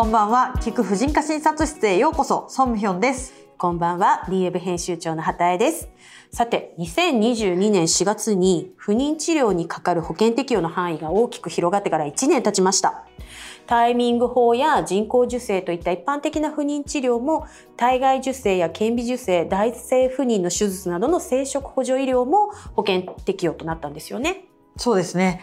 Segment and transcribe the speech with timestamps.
[0.00, 0.54] こんばんは。
[0.62, 2.46] 聞く婦人科診察室へようこそ。
[2.48, 3.34] ソンミヒョンです。
[3.58, 4.22] こんばんは。
[4.30, 5.90] DF 編集長の畑江です。
[6.32, 13.04] さて2022年4月に不妊治療にかかる保険適用の範囲が大きく広がってから1年経ちました。
[13.66, 24.46] タイミング法や人工授精といった一般的な不妊治療も体外受精や顕微授精大性不妊の手術などの生殖補助医療も保険適用となったんですよね。
[24.78, 25.42] そうですね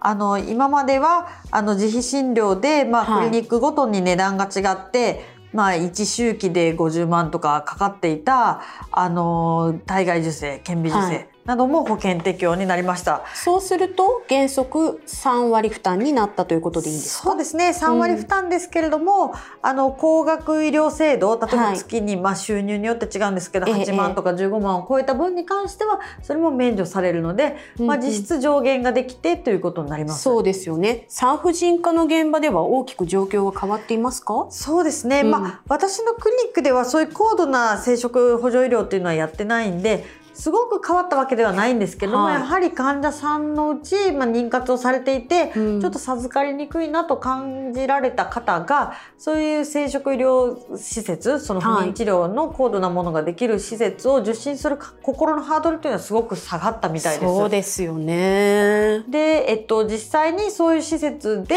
[0.00, 13.24] あの今まではあの自費診療で、まあ、クリニックごとに値段が違って、まあ、1周期で50万とかかかっていたあの体外受精顕微授精、はいなども保険適用になりました。
[13.34, 17.30] そうすると原則3割負担になったということでいいんですか？
[17.30, 17.70] そうですね。
[17.70, 19.32] 3割負担ですけれども、うん、
[19.62, 31.06] あの高額医療制度例えば月に、まあ収入によって違うんですけど、はい、8万とか15万を超えた分に関してはそれも免除されるので、まあ、実質上限ができてということになります、そうですよね。
[31.08, 34.46] 産婦人科の現場では大きく状況が変わっていますか？
[34.50, 40.04] そうですね、うん、まあ私のクリニックではそういう高度な生殖補助医療っていうのはやってないんで
[40.36, 57.32] すごく変わったわけではないんですけども、はい、やはり患者さんのうち、まあ、妊活をされていて、うん、ちょっと授かりにくいなと感じられた方がそういう生殖医療施設その不妊治療の高度なものができる施設を受診する心のハードルというのはすごく下がったみたいです。
[57.34, 59.04] そうですよね。
[59.08, 61.56] で、えっと、実際にそういう施設で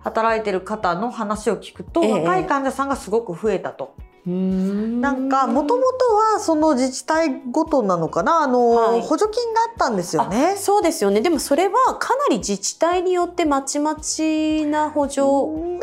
[0.00, 3.94] 働いてる方の話を聞くと、はい、若い患者さんがすごく増えたと。
[4.26, 8.40] なんかもともとはその自治体ごとなのかな？
[8.40, 10.56] あの、はい、補助金があったんですよね。
[10.56, 11.20] そうですよね。
[11.20, 15.20] でもそれはかなり自治体によってまちまちな補助。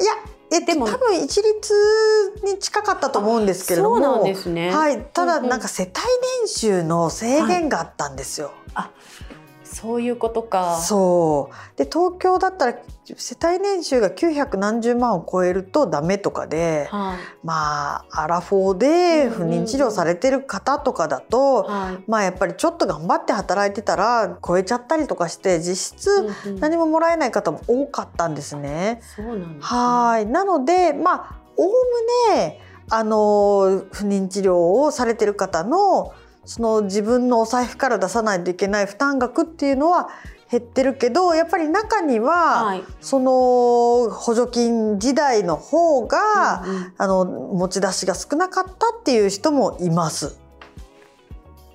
[0.02, 0.14] いや。
[0.56, 1.74] えでも多分一律
[2.44, 4.72] に近かったと思うんですけれども、そうなんですね。
[4.72, 5.92] はい、ただなんか世帯
[6.44, 8.52] 年収の制限があったんですよ。
[8.76, 8.92] はい、あ、
[9.84, 10.78] そういうことか。
[10.78, 11.78] そう。
[11.78, 12.78] で東京だったら
[13.18, 21.68] 世帯年収が900何十万を超えるとダメとかで、はい、まあアラフォーで不妊治療されてる方とかだと、
[22.08, 26.30] まあやっぱりちょっと頑張って働いてたら超えちゃったりとかして実質
[26.62, 29.02] 何ももらえない方も多かったんですね。
[29.18, 30.26] そうなんです、ね、はい。
[30.26, 31.74] なのでまあおおむ
[32.38, 36.14] ねあの不妊治療をされてる方の
[36.46, 40.10] その自分のお財布から出さないといけない負担額っていうのは
[40.52, 50.38] 減ってるけどやっぱり中には、はい、その補助金時代の方が、うんうん、あの持ち出しが少なかったっていう人もいます。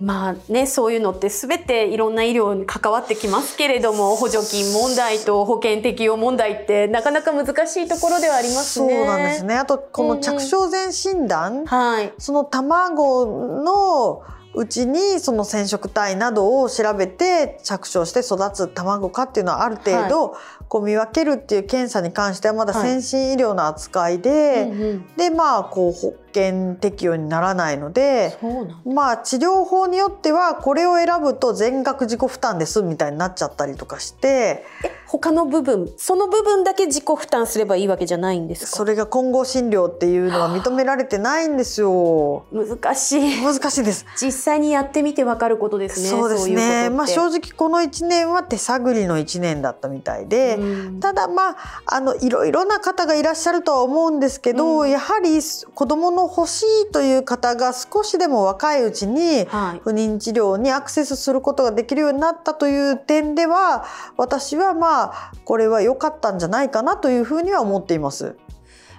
[0.00, 8.94] まあね、そういうのって全ていろんな医療に関わってきますけれども補助金問題と保険適用問題ってなかなか難しいところではありますね。
[8.96, 9.56] そうなんですね。
[9.56, 14.22] あとこの着床前診断、うんはい、その卵の
[14.54, 20.36] うちにその染色体などを調べて着床して育つ卵かっていうのはある程度
[20.68, 28.38] こう見分けるっていう検査に関してはまだ先進医療の扱いで、はいうんうん、でまあこう険適用にならないので
[28.84, 34.64] まあ治療法によってはこれを選ぶと全額自己負担ですみたいになっちゃったりとかして
[35.08, 42.44] 他の部分その部分だけ自己負担すればいいわけじゃないんですそれが混合診療っていうのは認められてないんですよ。
[42.52, 43.42] 難しい。
[43.42, 44.04] 難しいです。
[44.20, 46.90] 実際にやってみてわかることですねそうですね。
[46.90, 50.58] まあ正直この1年は手探りの1年だったみたいで
[51.00, 59.46] ただまああのいろいろな方がいらっしゃるとは思うんですけど、うん、やはり子どもの欲しいという方が少しでも若いうちに
[59.82, 63.86] 不妊治療にアクセスすることができるようになったという点では
[64.16, 64.97] 私はまあ
[65.44, 68.36] これは良かったんじゃないかなというふうには思っています。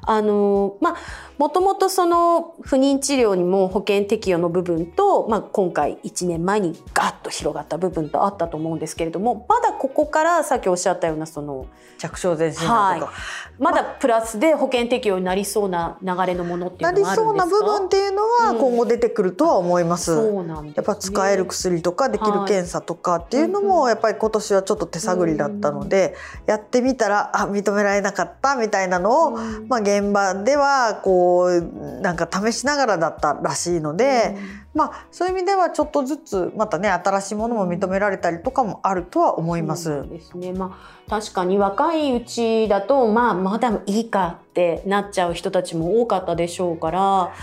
[0.01, 0.95] あのまあ
[1.37, 11.65] もともとその不妊治療にも保険適用の部分と、まあ、今回1年前にガッと広がった部分とあったと思うんですけれどもまだここからさっきおっしゃったようなその
[11.97, 13.17] 着床前診断とか、は
[13.57, 17.09] い、まだプラスで保険適用になりそうな流れのものっていうのはあるんですか？
[17.09, 20.11] なりそうな部分っていうのは今後出てくるとは思います。
[20.11, 26.15] うん、そうなん、ね、やっぱ使える薬とかできる検査とかっていうのもやっぱり今年はちょっと手探りだったので、
[26.47, 29.31] やってみたらあ認められなかったみたいなのを、
[29.67, 31.61] まあ、現場ではこう
[32.01, 40.07] なんか試しながらだったらしいので、うん、まあそういう意味ではちょっとずつまたね新しいものも認められたりとかもあるとは思います。
[40.09, 40.53] ですね。
[40.53, 40.77] ま
[41.07, 47.33] あ確かに若いうちだとまあまだいいかってなっちゃう人たちも多かったでしょうから。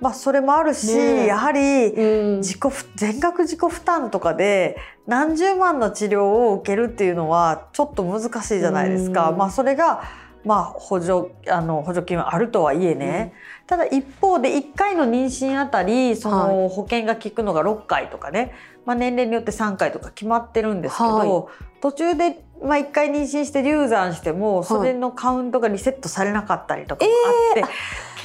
[0.00, 1.60] まあ、それもあるし、ね、やはり
[2.38, 9.30] 自己、うん、全額自己負担とかで何十万の治療を受けるっていうのはちょっと難しいじゃないですか。
[9.30, 10.02] うん、まあ、それが
[10.44, 18.52] まあ、補助あの補助金はあるとはいえね、うん、ただ一方で1回の妊娠あたりその保険が効くのが6回とかね、
[18.86, 27.60] まあ、年齢によって3回とか決まってるんですけど、はい、途中でまあ、1回妊娠して流産してもそれのカウントがリセットされなかったりとかもあって、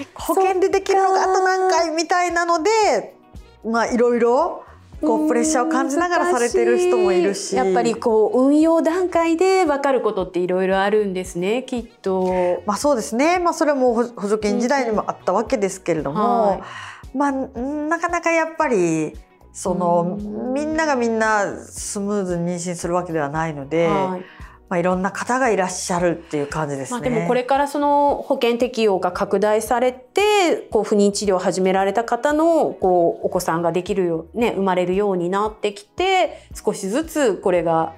[0.02, 3.16] えー、保険でできるのがあと何回みたいなので
[3.64, 4.66] まあいろいろ
[5.06, 7.56] こうプレッシャーを感じながらされてる人もいるし。
[7.56, 12.64] やっぱりこう運用段階で分かることっていろいろあるんですねきっと。
[12.66, 19.14] まあそうですね、まあ、それも補助金時代にもあったわけですけれども、はい、まあなかなかやっぱり
[19.54, 20.18] その
[20.54, 23.88] みんながみんなスムーズに妊娠するわけではないので。
[23.88, 24.35] はい
[24.68, 27.00] まあ、いろんな方がいらっしゃるっていう感じですね。
[27.00, 37.94] まあ、でもこれからその保険適用が拡大されてこう不妊治療を始められた方のこうお子さんができるよ、ね、生まれるようになってきて少しずつこれが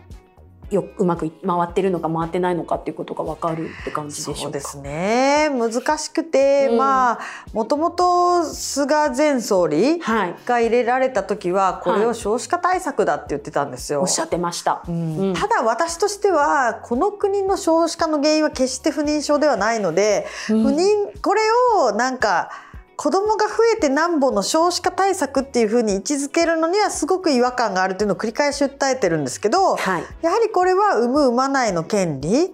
[0.69, 4.41] ようまく回ってるのか回ってないのかっていうことが分かるって感じでしょうか？
[4.41, 5.49] そうですね。
[5.49, 7.19] 難しくて、うん、まあ
[7.53, 13.99] もともと菅前総理が入れられた時は、これを少子化対策だって言ってたんですよ。
[13.99, 15.17] はい、おっしゃってました、うん。
[15.17, 21.41] うん、ただ私としてはこの国の少子化の原因は決して不妊症ではないので、不妊これ
[21.77, 22.49] をなんか
[22.97, 32.49] 子供が増えてなんぼの少子化対策っていうふうに位置づけるのにはすごく違和感があるというのを繰り返し訴えてるんですけど、はい、やはりこれは産む産まないの権利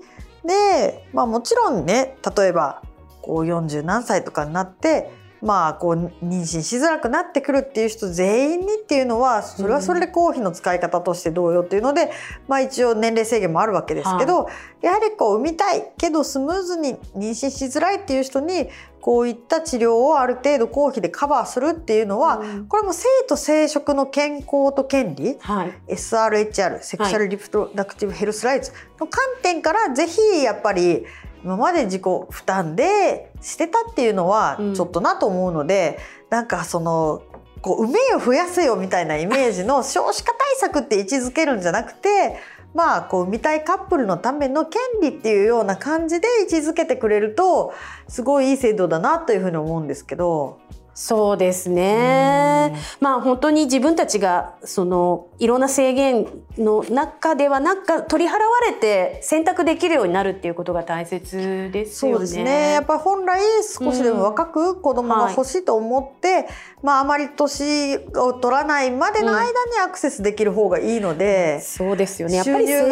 [0.45, 2.84] で、まあ、もちろんね例えば
[3.22, 5.10] こう40何歳とかになって
[5.44, 5.94] まあこう
[6.25, 12.12] 妊娠しづらくなってくるっていう人全員にっていうのはそれはそれで公費の使い方としてどうよっていうので、
[12.48, 14.48] まあ一応年齢制限もあるわけですけど、
[14.81, 18.69] やはりこう産みたいけどスムーズに妊娠しづらいっていう人に
[19.01, 31.06] こういった治療をある程度公費でカバーするっていうのは、これも生と生殖の健康と権利、はい、SRHR セクシャルリプロダクティブヘルスライツの観点からぜひやっぱり
[31.44, 36.00] 今まで自己負担でしてたっていうのはちょっとなと思うので、
[36.31, 37.22] うん、なんかその
[37.62, 42.38] こう「埋めよ増やせよ」みたいなイメージの少子化対策って位置づけるんじゃなくて
[42.74, 47.74] まあこう産みたいカップルのための権利っていうような感じで位置づけてくれると
[48.07, 50.60] すごいいい制度だなというふうに思うんですけど。
[50.94, 52.75] そうですね。
[53.00, 62.18] まあ本当に自分たちがそのいろんな制限の中ではなんか取り払われて選択できるようになるっていうことが大切ですよね。
[62.18, 62.72] そうですね。
[62.74, 66.48] やっぱり本来少しでも若く子供が欲しいと思って、うんはい、
[66.84, 69.51] まああまり年を取らないまでの間に
[69.84, 72.36] アクセスできる方がいいので、うん、そうですよね。
[72.36, 72.84] やっぱり生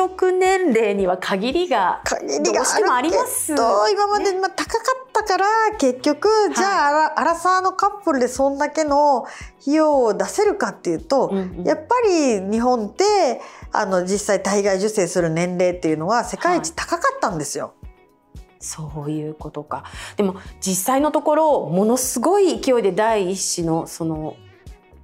[0.00, 2.62] 殖年齢には限りが限りが
[2.94, 4.61] あります今までまあ高
[5.32, 5.46] から
[5.78, 9.24] 結局じゃあ、はい、アラサーのカップルでそんだけの
[9.60, 13.04] 費用を出せるかっていうと、うんうん、やっぱり日本って
[13.72, 17.66] あの実際体外受精する年齢っていうのは世界一高かったんですよ。
[17.66, 17.82] はい
[18.64, 19.82] そういうことか。
[20.16, 24.36] でも実際のところものすごい勢いで第一子のその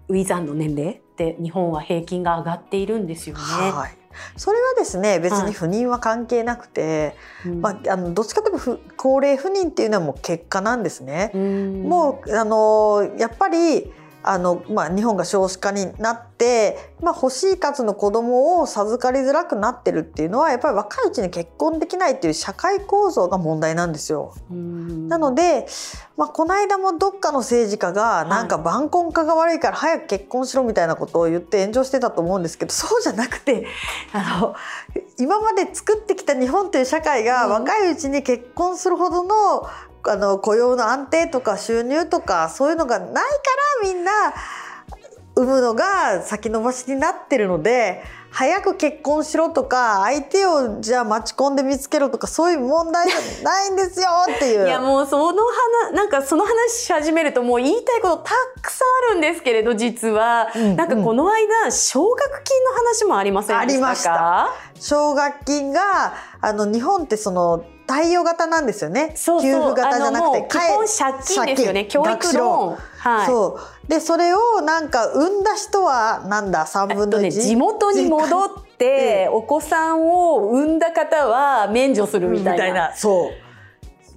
[0.06, 3.42] ウィザンの年齢って日本は平均が上がっているんですよね。
[3.42, 3.97] はい、
[4.36, 11.30] それはですね別に不妊は関係なくて、はい、まあ、あのどっちかというと高齢不妊っていうのはもう結果なんですね。
[11.34, 13.92] うもうあのやっぱり
[14.30, 24.34] あの、まあ、日本が少子化になって、まあ、欲しい数の子供を授かりづらくなってるっていうのはやっぱり若いうちに結婚できないっていう社会構造が問題なんですよ。
[24.50, 25.66] なので、
[26.18, 33.66] まあ、この間もどっかの政治家がなんか晩婚化が悪いから早く結婚しろみたいなことを言って炎上してたと思うんですけど そうじゃなくて
[34.12, 34.54] あの
[35.18, 39.66] 今まで作ってきた日本という社会が若いうちに結婚するほどの
[40.10, 43.20] あの雇用の安定とか収入とかそういうのがないか
[43.82, 44.12] らみんな
[45.36, 54.66] 産むのが先延ばしになってるので早く結婚しろとか相手をじゃあ待ち込んで見つけろとかそういう問題じゃないんですよっていう。
[54.66, 55.42] いやもうその
[55.88, 69.12] 話なんかその話し始めるともう言いたいことたくさんあるんですけれど実は、うんうん、なんかこの間奨学金の話もありませんでしたかありました奨学金があの日本ってその貸与型なんですよね。
[69.16, 71.86] そうそう給付型じゃなくて、基本借金ですよね。
[71.86, 72.76] 教育ローン。
[72.98, 73.26] はい。
[73.26, 73.88] そう。
[73.88, 77.22] で、それをなんか産んだ人はなんだ、3分の1。
[77.22, 82.66] ね、地元に戻って、お子さんを産んだ方は免除するみたいな。
[82.68, 83.48] いなそう。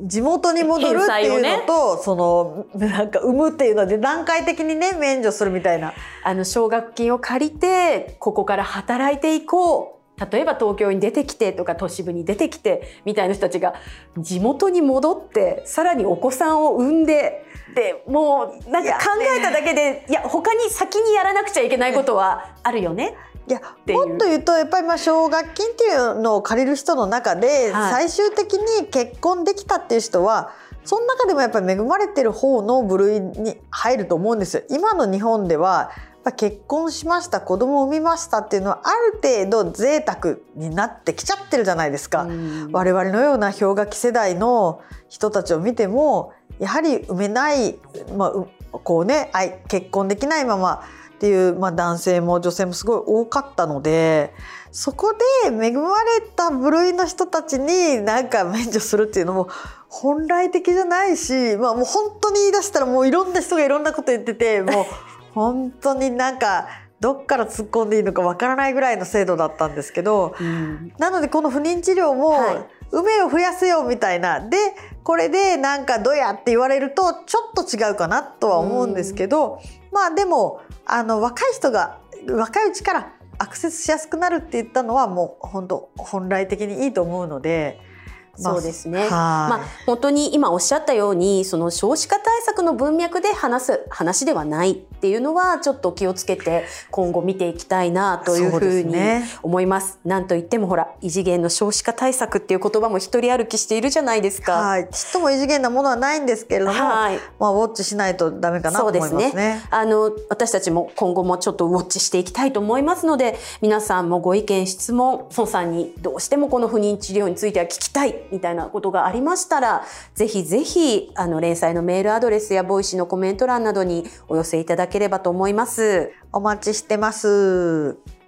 [0.01, 10.00] 地元に戻るっていうのと、ね、そのなんか産むっていうので段階的にね免除するみたいなあの奨学金を借りてここから働いていこう
[10.31, 13.73] 例えば東京に出てきてとか都市部に出てきてみたいな人たちが
[14.17, 23.15] 地元に戻ってさらにお子さんを産んででもうなんか考えただけでいや他に先にやらなくちゃいけないことはあるよね。
[23.47, 30.51] いやもっと言うとやっぱりまあ奨学金っていうのを借りる人の中で最終的に結婚できたっていう人は
[30.83, 34.63] その中でもやっぱり恵まれてる方の部類に入ると思うんですよ。
[34.69, 35.91] 今の日本では
[36.23, 42.27] ぱ結婚しました子供を産みましたっていうのはある程度贅沢になってきちゃってるじゃないですか。
[42.71, 47.77] 我々のような氷河期世代の人たちを見てもやはり産めない、
[48.15, 49.31] まあ、こうね
[49.67, 50.83] 結婚できないまま
[51.15, 54.33] っていう、まあ、男性も女性もすごい多かったので
[54.71, 55.13] そこ
[55.43, 59.49] で恵まれた部類の人たちになんか免除するっていうのも
[59.87, 64.85] 本来的じゃないし、まあ、もう本当に言い出したらもういろんな人がいろんなこと言っててもう
[65.33, 66.67] 本当になんか
[66.99, 74.57] どっから突っ込んでいいのかわからないぐらいの制度だったんですけど、うん、なのでこの不妊治療も、はい、梅を増やせよみたいなで
[75.03, 79.59] これでなんかどうやって言われるとちょっと違うかなとは思うんですけど、うん、
[79.91, 87.90] まあでもあの若い人が若いうちからアクセスしやすくなるって言ったのはもう本当本来的にいいと思うので。
[88.35, 89.07] そうですね。
[89.09, 98.95] まあ本当に今おっしゃったようにその少子化対策の文脈で話す話ではないっていうのはちょっと気をつけて今後見ていきたいなというふうに
[99.43, 99.93] 思います。
[99.93, 104.53] すね、なんといってもほら異次元の少子化対策っていう言葉も一人歩きしているじゃないですか。
[104.53, 104.89] はい。
[104.91, 109.19] ちっとも異次元なものはないんですけれども、はい、まあウォッチしないとダメかなと思いますね。
[109.19, 109.61] そうですね。
[109.69, 119.83] あの私たちも今後もちょっとウォッチしていきたいと思いますので、皆さんもご意見質問、宋さんにどうしてもこの不妊治療については聞きたいみたいなことがありましたら、
[120.15, 126.11] ぜひぜひ、あの、連載のメールアドレスやボイシーのコメント欄などにお寄せいただければと思います。
[126.31, 128.20] お待ちしてます。